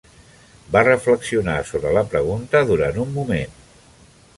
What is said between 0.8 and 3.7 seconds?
reflexionar sobre la pregunta durant un moment.